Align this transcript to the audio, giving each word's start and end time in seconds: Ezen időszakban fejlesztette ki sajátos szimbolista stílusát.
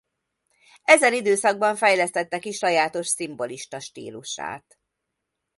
Ezen 0.83 1.13
időszakban 1.13 1.75
fejlesztette 1.75 2.39
ki 2.39 2.51
sajátos 2.51 3.07
szimbolista 3.07 3.79
stílusát. 3.79 4.79